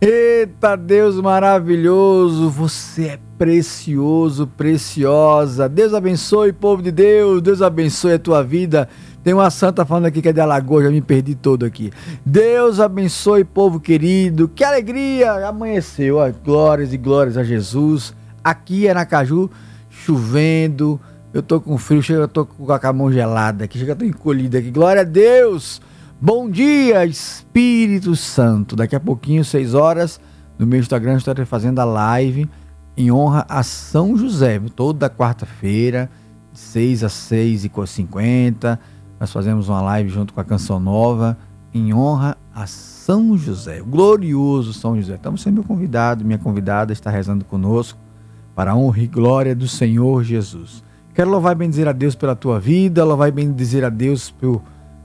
[0.00, 5.68] Eita Deus maravilhoso, você é precioso, preciosa.
[5.68, 7.42] Deus abençoe, povo de Deus.
[7.42, 8.88] Deus abençoe a tua vida.
[9.22, 11.92] Tem uma santa falando aqui que é de Alagoas, já me perdi todo aqui.
[12.24, 14.48] Deus abençoe, povo querido.
[14.48, 15.46] Que alegria!
[15.46, 16.32] Amanheceu, ó.
[16.42, 18.14] glórias e glórias a Jesus.
[18.42, 19.50] Aqui é na Caju,
[19.90, 20.98] chovendo.
[21.34, 24.06] Eu tô com frio, chega, eu tô com a mão gelada aqui, chega, eu tô
[24.06, 24.70] encolhido aqui.
[24.70, 25.82] Glória a Deus!
[26.18, 28.74] Bom dia, Espírito Santo.
[28.74, 30.18] Daqui a pouquinho, 6 horas,
[30.58, 32.48] no meu Instagram, estarei fazendo a live
[32.96, 34.60] em honra a São José.
[34.74, 36.10] Toda quarta-feira,
[36.52, 38.78] de 6 a 6 e 50
[39.18, 41.38] nós fazemos uma live junto com a Canção Nova
[41.72, 45.18] em honra a São José, o glorioso São José.
[45.46, 47.98] É meu convidado, minha convidada está rezando conosco
[48.54, 50.84] para a honra e glória do Senhor Jesus.
[51.14, 54.62] Quero louvar e bendizer a Deus pela tua vida, louvar e bendizer a Deus por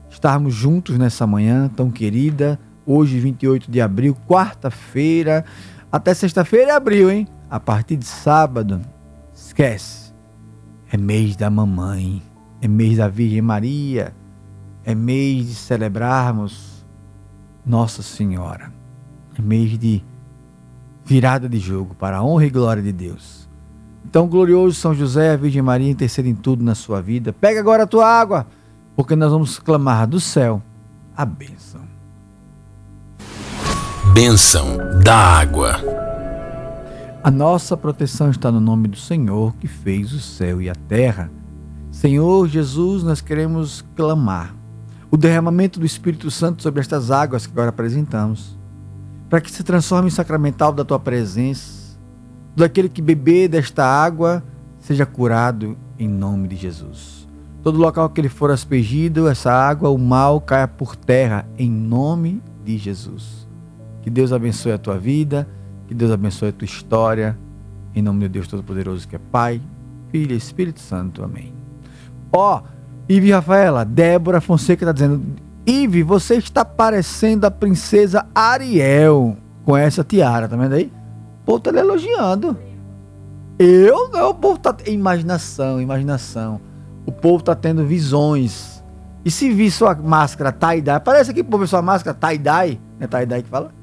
[0.08, 2.58] estarmos juntos nessa manhã tão querida.
[2.84, 5.44] Hoje, 28 de abril, quarta-feira,
[5.90, 7.26] até sexta-feira é abril, hein?
[7.50, 8.80] A partir de sábado,
[9.34, 10.14] esquece.
[10.92, 12.22] É mês da mamãe
[12.60, 14.14] é mês da Virgem Maria,
[14.84, 16.86] é mês de celebrarmos
[17.64, 18.72] Nossa Senhora,
[19.38, 20.04] é mês de
[21.04, 23.48] virada de jogo para a honra e glória de Deus.
[24.04, 27.32] Então, glorioso São José, a Virgem Maria, interceda em tudo na sua vida.
[27.32, 28.46] Pega agora a tua água,
[28.96, 30.62] porque nós vamos clamar do céu
[31.16, 31.80] a bênção.
[34.12, 36.09] Bênção da água.
[37.22, 41.30] A nossa proteção está no nome do Senhor que fez o céu e a terra.
[41.90, 44.54] Senhor Jesus, nós queremos clamar
[45.10, 48.58] o derramamento do Espírito Santo sobre estas águas que agora apresentamos,
[49.28, 51.98] para que se transforme em sacramental da tua presença.
[52.56, 54.42] Daquele que beber desta água
[54.78, 57.28] seja curado em nome de Jesus.
[57.62, 62.42] Todo local que ele for aspergido, essa água, o mal caia por terra em nome
[62.64, 63.46] de Jesus.
[64.00, 65.46] Que Deus abençoe a tua vida,
[65.90, 67.36] que Deus abençoe a tua história,
[67.92, 69.60] em nome de Deus Todo-Poderoso, que é Pai,
[70.12, 71.24] Filho e Espírito Santo.
[71.24, 71.52] Amém.
[72.32, 75.20] Ó, oh, Ive Rafaela, Débora Fonseca tá dizendo:
[75.66, 80.92] Ive, você está parecendo a princesa Ariel com essa tiara, tá vendo aí?
[81.42, 82.56] O povo tá lhe elogiando.
[83.58, 84.76] Eu não, o povo tá.
[84.86, 86.60] Imaginação, imaginação.
[87.04, 88.80] O povo tá tendo visões.
[89.24, 93.08] E se vir sua máscara tie-dye, parece que o povo sua máscara tie-dye, né?
[93.08, 93.79] Tie-dye que fala?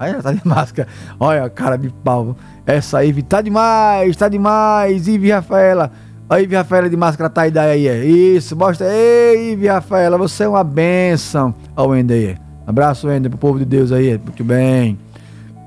[0.00, 0.88] Aí já tá de máscara.
[1.20, 2.34] Olha a cara de pau.
[2.64, 5.06] Essa Ive tá demais, tá demais.
[5.06, 5.92] Ive Rafaela.
[6.26, 7.86] Aí, Rafaela de máscara tie-dye aí.
[7.86, 8.04] É.
[8.06, 8.86] Isso, mostra.
[8.90, 11.54] Ei, Rafaela, você é uma benção.
[11.76, 12.36] Ó, o Wender aí.
[12.66, 14.16] Abraço, Wender, pro povo de Deus aí.
[14.16, 14.98] Muito bem.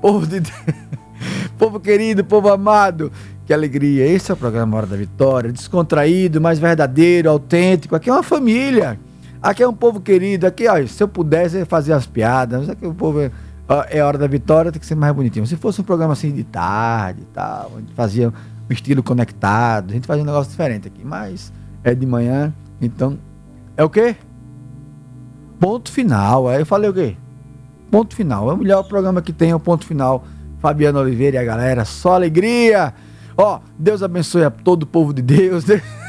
[0.02, 0.56] Povo de Deus.
[1.56, 3.12] povo querido, povo amado.
[3.46, 4.04] Que alegria.
[4.04, 5.52] Esse é o programa Hora da Vitória.
[5.52, 7.94] Descontraído, mais verdadeiro, autêntico.
[7.94, 8.98] Aqui é uma família.
[9.40, 10.44] Aqui é um povo querido.
[10.44, 12.62] Aqui, ó, se eu pudesse fazer as piadas.
[12.62, 13.30] Mas aqui o povo é,
[13.88, 15.46] é Hora da Vitória, tem que ser mais bonitinho.
[15.46, 19.90] Se fosse um programa assim de tarde e tal, a gente fazia um estilo conectado.
[19.90, 21.52] A gente faz um negócio diferente aqui, mas
[21.82, 23.18] é de manhã, então
[23.76, 24.16] é o quê?
[25.58, 26.48] Ponto final.
[26.48, 27.16] Aí eu falei o quê?
[27.90, 28.50] Ponto final.
[28.50, 30.24] É o melhor programa que tem, é o ponto final.
[30.58, 32.94] Fabiano Oliveira e a galera, só alegria.
[33.36, 35.64] Ó, Deus abençoe a todo o povo de Deus.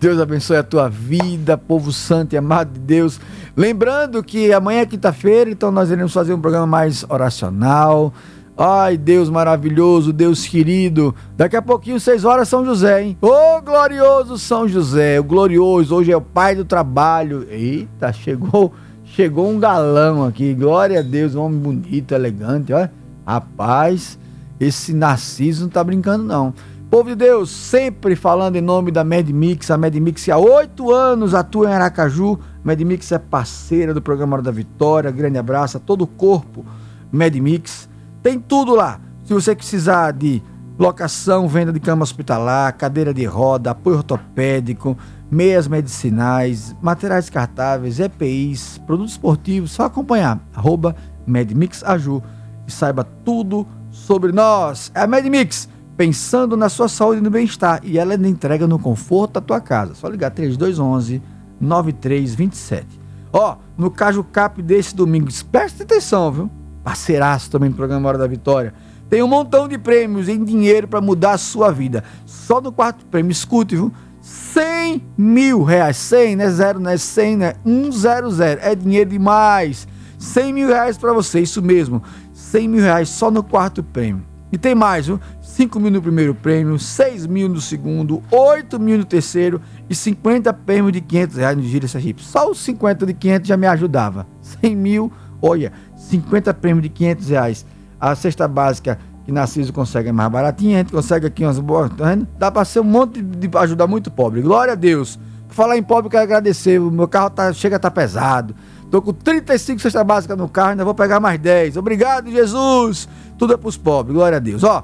[0.00, 3.20] Deus abençoe a tua vida, povo santo e amado de Deus.
[3.56, 8.12] Lembrando que amanhã é quinta-feira, então nós iremos fazer um programa mais oracional.
[8.56, 11.14] Ai, Deus maravilhoso, Deus querido.
[11.36, 13.16] Daqui a pouquinho, seis horas, São José, hein?
[13.22, 17.46] Ô, oh, glorioso São José, o glorioso, hoje é o pai do trabalho.
[17.48, 18.72] Eita, chegou,
[19.04, 20.54] chegou um galão aqui.
[20.54, 22.88] Glória a Deus, um homem bonito, elegante, ó.
[23.24, 24.18] Rapaz,
[24.58, 26.52] esse Narciso não tá brincando, não.
[26.90, 29.70] Povo de Deus, sempre falando em nome da MedMix.
[29.70, 32.38] A MedMix há oito anos atua em Aracaju.
[32.64, 35.10] MedMix é parceira do programa Hora da Vitória.
[35.10, 36.64] Grande abraço a todo o corpo
[37.12, 37.90] MedMix.
[38.22, 38.98] Tem tudo lá.
[39.22, 40.42] Se você precisar de
[40.78, 44.96] locação, venda de cama hospitalar, cadeira de roda, apoio ortopédico,
[45.30, 50.40] meias medicinais, materiais descartáveis, EPIs, produtos esportivos, só acompanhar.
[50.54, 52.22] Arroba MedMixAju
[52.66, 54.90] e saiba tudo sobre nós.
[54.94, 55.68] É a MedMix,
[55.98, 57.80] pensando na sua saúde e no bem-estar.
[57.82, 59.94] E ela entrega no conforto da tua casa.
[59.94, 61.20] Só ligar 3211
[61.60, 62.86] 9327.
[63.32, 66.50] Ó, no Caju Cap desse domingo, preste atenção, viu?
[66.84, 68.72] parceiraço também do programa Hora da Vitória.
[69.10, 72.04] Tem um montão de prêmios em dinheiro para mudar a sua vida.
[72.24, 73.92] Só no quarto prêmio, escute, viu?
[74.22, 75.96] 100 mil reais.
[75.96, 76.50] 100, né?
[76.50, 76.96] Zero, né?
[76.96, 77.54] 100, né?
[77.64, 78.58] 100.
[78.60, 79.88] É dinheiro demais.
[80.18, 82.02] 100 mil reais para você, isso mesmo.
[82.32, 84.24] 100 mil reais só no quarto prêmio.
[84.50, 85.20] E tem mais, viu?
[85.58, 90.52] 5 mil no primeiro prêmio, 6 mil no segundo, 8 mil no terceiro e 50
[90.52, 92.22] prêmios de 500 reais no Gira Sergipe.
[92.22, 94.24] Só os 50 de 500 já me ajudava.
[94.40, 97.66] 100 mil, olha, 50 prêmios de 500 reais.
[98.00, 101.90] A cesta básica que Narciso consegue é mais baratinha, a gente consegue aqui umas boas,
[101.90, 102.16] tá?
[102.38, 104.40] Dá pra ser um monte de, de ajudar muito pobre.
[104.40, 105.18] Glória a Deus.
[105.48, 106.80] Falar em pobre, quero agradecer.
[106.80, 108.54] O meu carro tá, chega a tá pesado.
[108.92, 111.76] Tô com 35 cesta básica no carro, ainda vou pegar mais 10.
[111.76, 113.08] Obrigado, Jesus.
[113.36, 114.64] Tudo é pros pobres, glória a Deus.
[114.64, 114.82] Ó,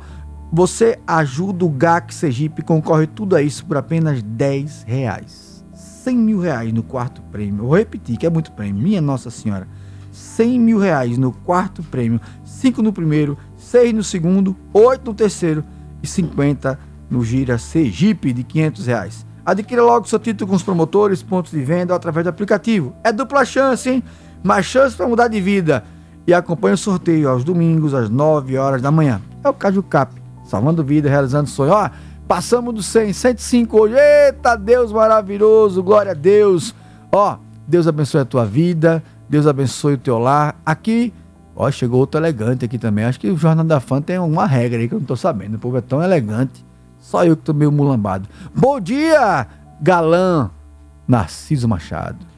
[0.54, 5.64] você ajuda o GAC Sergipe, concorre tudo a isso por apenas 10 reais.
[5.74, 7.64] 100 mil reais no quarto prêmio.
[7.64, 8.80] Vou repetir, que é muito prêmio.
[8.80, 9.66] Minha Nossa Senhora.
[10.12, 15.64] 100 mil reais no quarto prêmio, 5 no primeiro, 6 no segundo, 8 no terceiro
[16.00, 16.78] e 50
[17.10, 19.26] no Gira Sergipe de 500 reais.
[19.44, 22.94] Adquira logo seu título com os promotores, pontos de venda através do aplicativo.
[23.02, 24.04] É dupla chance, hein?
[24.40, 25.82] Mais chance para mudar de vida.
[26.28, 29.20] E acompanhe o sorteio aos domingos, às 9 horas da manhã.
[29.42, 31.72] É o Caju Cap, salvando vida, realizando sonho.
[31.72, 31.90] Ó,
[32.28, 33.94] passamos do 100, 105 hoje.
[33.96, 36.74] Eita, Deus maravilhoso, glória a Deus.
[37.10, 40.56] Ó, Deus abençoe a tua vida, Deus abençoe o teu lar.
[40.64, 41.12] Aqui,
[41.56, 43.04] ó, chegou outro elegante aqui também.
[43.04, 45.56] Acho que o Jornal da Fã tem uma regra aí que eu não tô sabendo.
[45.56, 46.64] O povo é tão elegante
[47.04, 48.26] só eu que tô meio mulambado.
[48.54, 49.46] Bom dia,
[49.80, 50.50] galã
[51.06, 52.33] Narciso Machado.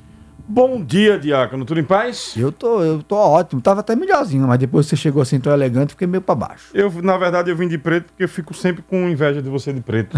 [0.48, 1.64] Bom dia, Diácono.
[1.64, 2.34] Tudo em paz?
[2.36, 3.60] Eu tô, eu tô ótimo.
[3.60, 6.68] Tava até melhorzinho, mas depois você chegou assim tão elegante, fiquei meio para baixo.
[6.72, 9.72] Eu, na verdade, eu vim de preto porque eu fico sempre com inveja de você
[9.72, 10.16] de preto.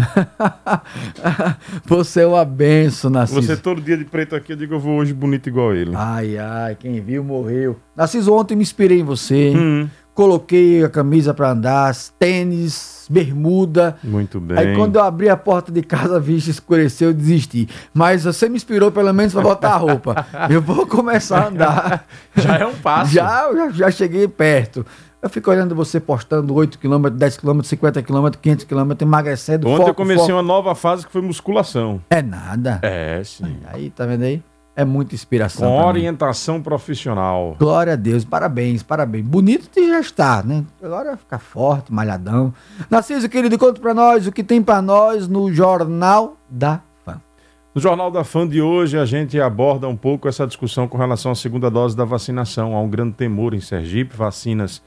[1.83, 3.41] você é uma benção, Narciso.
[3.41, 5.93] Você todo dia de preto aqui, eu digo eu vou hoje bonito igual ele.
[5.95, 7.79] Ai, ai, quem viu morreu.
[7.95, 9.53] Narciso, ontem me inspirei em você.
[9.55, 13.97] Hum coloquei a camisa para andar, tênis, bermuda.
[14.03, 14.57] Muito bem.
[14.57, 17.67] Aí quando eu abri a porta de casa, vixe, escureceu, eu desisti.
[17.93, 20.27] Mas você me inspirou pelo menos para botar a roupa.
[20.49, 22.05] eu vou começar a andar.
[22.37, 23.11] Já é um passo.
[23.11, 24.85] Já, já, já cheguei perto.
[25.21, 29.67] Eu fico olhando você postando 8km, 10km, 50km, 500km, emagrecendo.
[29.67, 30.33] Ontem foco, eu comecei foco.
[30.33, 32.01] uma nova fase que foi musculação.
[32.09, 32.79] É nada.
[32.81, 33.57] É, sim.
[33.67, 34.41] Aí, tá vendo aí?
[34.79, 35.69] É muita inspiração.
[35.69, 37.57] Com orientação profissional.
[37.59, 39.25] Glória a Deus, parabéns, parabéns.
[39.25, 40.63] Bonito de já estar, né?
[40.81, 42.53] Agora ficar forte, malhadão.
[42.89, 47.19] Narciso, querido, conta para nós o que tem para nós no Jornal da Fã.
[47.75, 51.33] No Jornal da Fã de hoje, a gente aborda um pouco essa discussão com relação
[51.33, 52.73] à segunda dose da vacinação.
[52.73, 54.81] Há um grande temor em Sergipe, vacinas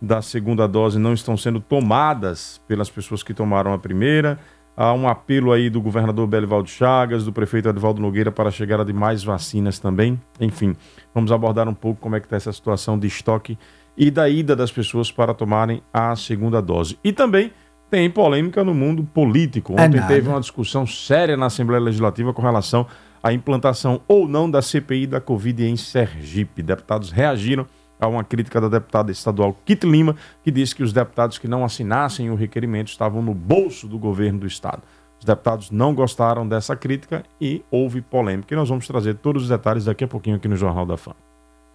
[0.00, 4.38] da segunda dose não estão sendo tomadas pelas pessoas que tomaram a primeira.
[4.76, 8.84] Há um apelo aí do governador Belivaldo Chagas, do prefeito Edvaldo Nogueira para a chegada
[8.84, 10.20] de mais vacinas também.
[10.40, 10.74] Enfim,
[11.14, 13.56] vamos abordar um pouco como é que está essa situação de estoque
[13.96, 16.98] e da ida das pessoas para tomarem a segunda dose.
[17.04, 17.52] E também
[17.88, 19.74] tem polêmica no mundo político.
[19.78, 22.84] É Ontem é teve uma discussão séria na Assembleia Legislativa com relação
[23.22, 26.62] à implantação ou não da CPI da Covid em Sergipe.
[26.62, 27.64] Deputados reagiram
[28.04, 31.64] a uma crítica da deputada estadual Kit Lima, que disse que os deputados que não
[31.64, 34.82] assinassem o requerimento estavam no bolso do governo do estado.
[35.18, 38.52] Os deputados não gostaram dessa crítica e houve polêmica.
[38.52, 41.12] E nós vamos trazer todos os detalhes daqui a pouquinho aqui no Jornal da Fã.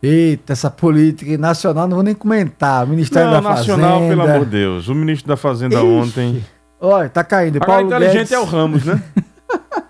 [0.02, 2.86] Eita, essa política nacional não vou nem comentar.
[2.86, 3.88] O Ministério não, da nacional, Fazenda.
[3.88, 4.88] Nacional, pelo amor de Deus.
[4.88, 5.86] O ministro da Fazenda Ixi.
[5.86, 6.46] ontem.
[6.80, 7.58] Olha, tá caindo.
[7.58, 8.32] Agora Paulo inteligente Guedes...
[8.32, 9.04] é o Ramos, né?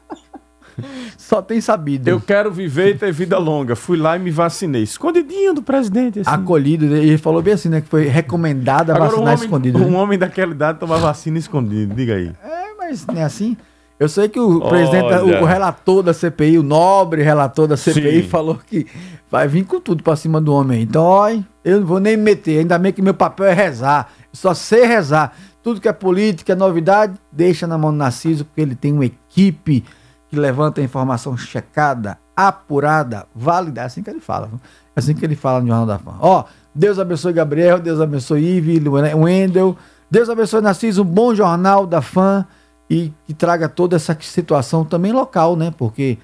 [1.17, 2.07] Só tem sabido.
[2.07, 3.75] Eu quero viver e ter vida longa.
[3.75, 4.83] Fui lá e me vacinei.
[4.83, 6.19] Escondidinho do presidente.
[6.19, 6.29] Assim.
[6.29, 6.85] Acolhido.
[6.85, 7.81] Ele falou bem assim, né?
[7.81, 9.77] Que foi recomendado a Agora, vacinar um homem, escondido.
[9.79, 9.97] Um né?
[9.97, 11.93] homem daquela idade tomar vacina escondido.
[11.93, 12.31] Diga aí.
[12.43, 13.55] É, mas não é assim.
[13.99, 14.69] Eu sei que o Olha.
[14.69, 18.29] presidente, o, relator da CPI, o nobre relator da CPI, Sim.
[18.29, 18.87] falou que
[19.29, 20.81] vai vir com tudo pra cima do homem.
[20.81, 22.59] Então, olha, eu não vou nem me meter.
[22.59, 24.09] Ainda bem que meu papel é rezar.
[24.21, 25.33] Eu só sei rezar.
[25.61, 29.05] Tudo que é política, é novidade, deixa na mão do Narciso, porque ele tem uma
[29.05, 29.83] equipe
[30.29, 33.81] que levanta a informação checada, apurada, válida.
[33.81, 34.49] É assim que ele fala.
[34.95, 36.15] É assim que ele fala no Jornal da Fã.
[36.19, 39.75] Ó, Deus abençoe Gabriel, Deus abençoe Ive, Wendel.
[40.09, 42.45] Deus abençoe Narciso, um bom jornal da fã
[42.89, 45.71] e que traga toda essa situação também local, né?
[45.77, 46.17] Porque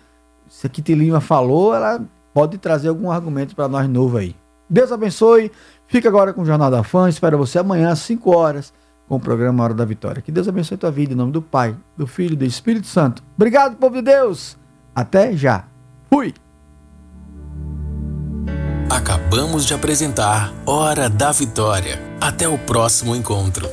[0.50, 2.02] se a Kitty Lima falou, ela
[2.34, 4.36] pode trazer algum argumento para nós novo aí.
[4.68, 5.52] Deus abençoe.
[5.88, 7.08] Fica agora com o Jornal da Fã.
[7.08, 8.74] Espero você amanhã às 5 horas
[9.08, 10.22] com o programa Hora da Vitória.
[10.22, 12.88] Que Deus abençoe a tua vida em nome do Pai, do Filho e do Espírito
[12.88, 13.24] Santo.
[13.36, 14.58] Obrigado, povo de Deus.
[14.94, 15.66] Até já.
[16.10, 16.34] Fui.
[18.90, 22.00] Acabamos de apresentar Hora da Vitória.
[22.22, 23.70] Até o próximo encontro.